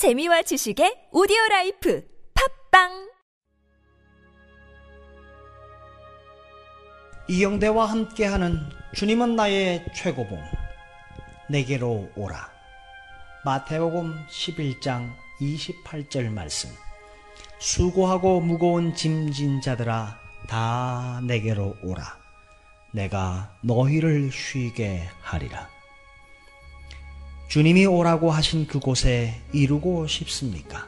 [0.00, 2.02] 재미와 지식의 오디오 라이프
[2.70, 3.10] 팟빵!
[7.28, 8.60] 이영대와 함께하는
[8.94, 10.40] 주님은 나의 최고봉
[11.50, 12.50] 내게로 오라.
[13.44, 16.70] 마태복음 11장 28절 말씀.
[17.58, 22.18] 수고하고 무거운 짐진 자들아 다 내게로 오라.
[22.94, 25.68] 내가 너희를 쉬게 하리라
[27.50, 30.86] 주님이 오라고 하신 그곳에 이루고 싶습니까?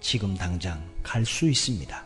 [0.00, 2.04] 지금 당장 갈 수 있습니다.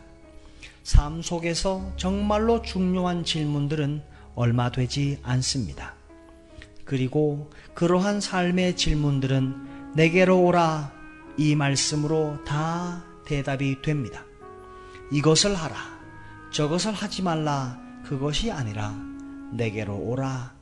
[0.83, 4.03] 삶 속에서 정말로 중요한 질문들은
[4.35, 5.95] 얼마 되지 않습니다.
[6.85, 10.93] 그리고 그러한 삶의 질문들은 내게로 오라
[11.35, 14.25] 이 말씀으로 다 대답이 됩니다.
[15.11, 15.75] 이것을 하라,
[16.51, 18.95] 저것을 하지 말라, 그것이 아니라
[19.53, 20.53] 내게로 오라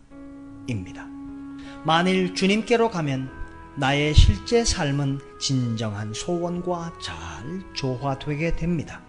[0.68, 1.17] 입니다.
[1.86, 3.30] 만일 주님께로 가면
[3.78, 7.16] 나의 실제 삶은 진정한 소원과 잘
[7.74, 9.02] 조화되게 됩니다.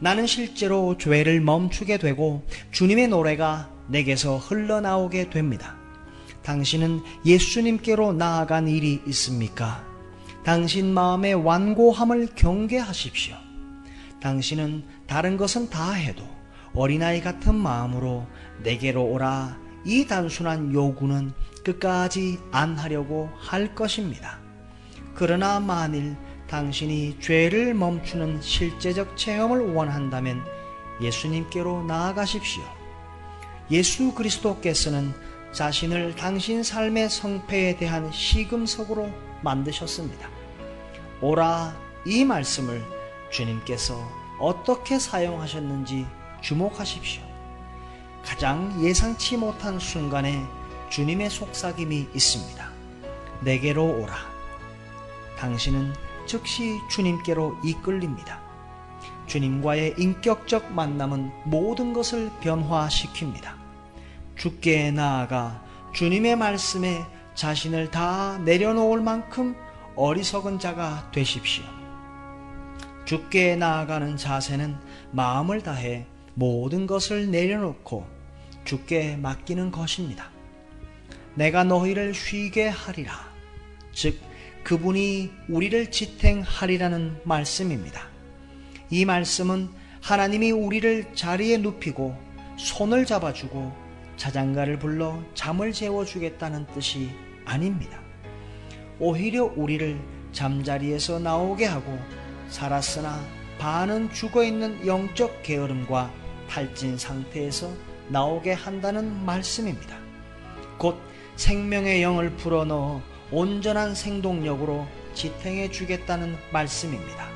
[0.00, 5.76] 나는 실제로 죄를 멈추게 되고 주님의 노래가 내게서 흘러나오게 됩니다.
[6.42, 9.84] 당신은 예수님께로 나아간 일이 있습니까?
[10.44, 13.34] 당신 마음의 완고함을 경계하십시오.
[14.20, 16.22] 당신은 다른 것은 다 해도
[16.74, 18.26] 어린아이 같은 마음으로
[18.62, 21.32] 내게로 오라 이 단순한 요구는
[21.64, 24.38] 끝까지 안 하려고 할 것입니다.
[25.14, 26.16] 그러나 만일
[26.48, 30.44] 당신이 죄를 멈추는 실제적 체험을 원한다면
[31.00, 32.62] 예수님께로 나아가십시오.
[33.70, 35.14] 예수 그리스도께서는
[35.52, 39.10] 자신을 당신 삶의 성패에 대한 시금석으로
[39.42, 40.28] 만드셨습니다.
[41.20, 42.84] 오라 이 말씀을
[43.30, 43.96] 주님께서
[44.38, 46.06] 어떻게 사용하셨는지
[46.40, 47.22] 주목하십시오.
[48.24, 50.44] 가장 예상치 못한 순간에
[50.94, 52.70] 주님의 속삭임이 있습니다.
[53.40, 54.14] 내게로 오라.
[55.36, 55.92] 당신은
[56.24, 58.40] 즉시 주님께로 이끌립니다.
[59.26, 63.56] 주님과의 인격적 만남은 모든 것을 변화시킵니다.
[64.36, 67.04] 주께 나아가 주님의 말씀에
[67.34, 69.56] 자신을 다 내려놓을 만큼
[69.96, 71.64] 어리석은 자가 되십시오.
[73.04, 74.76] 주께 나아가는 자세는
[75.10, 78.06] 마음을 다해 모든 것을 내려놓고
[78.64, 80.33] 주께 맡기는 것입니다.
[81.34, 83.12] 내가 너희를 쉬게 하리라.
[83.92, 84.18] 즉,
[84.62, 88.08] 그분이 우리를 지탱하리라는 말씀입니다.
[88.90, 89.68] 이 말씀은
[90.00, 92.16] 하나님이 우리를 자리에 눕히고
[92.56, 93.72] 손을 잡아주고
[94.16, 97.10] 자장가를 불러 잠을 재워주겠다는 뜻이
[97.44, 98.00] 아닙니다.
[98.98, 99.98] 오히려 우리를
[100.32, 101.98] 잠자리에서 나오게 하고
[102.48, 103.20] 살았으나
[103.58, 106.12] 반은 죽어 있는 영적 게으름과
[106.48, 107.70] 탈진 상태에서
[108.08, 109.96] 나오게 한다는 말씀입니다.
[110.78, 110.96] 곧
[111.36, 117.28] 생명의 영을 불어넣어 온전한 생동력으로 지탱해 주겠다는 말씀입니다.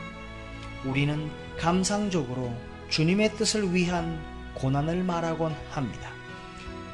[0.84, 2.53] 우리는 감상적으로
[2.88, 4.20] 주님의 뜻을 위한
[4.54, 6.10] 고난을 말하곤 합니다.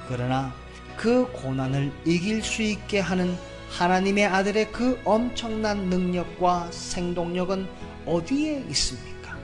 [0.08, 0.54] 그러나
[0.96, 3.36] 그 고난을 이길 수 있게 하는
[3.70, 7.66] 하나님의 아들의 그 엄청난 능력과 생동력은
[8.06, 9.36] 어디에 있습니까?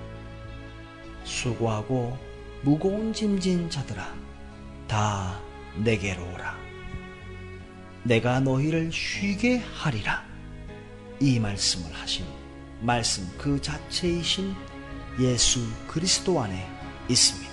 [1.25, 2.17] 수고하고
[2.63, 4.15] 무거운 짐진 자들아,
[4.87, 5.41] 다
[5.77, 6.57] 내게로 오라.
[8.03, 10.25] 내가 너희를 쉬게 하리라.
[11.21, 12.25] 이 말씀을 하신
[12.81, 14.55] 말씀 그 자체이신
[15.21, 16.67] 예수 그리스도 안에
[17.09, 17.51] 있습니다.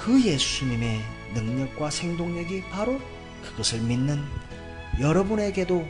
[0.00, 1.00] 그 예수님의
[1.34, 3.00] 능력과 생동력이 바로
[3.44, 4.20] 그것을 믿는
[5.00, 5.86] 여러분에게도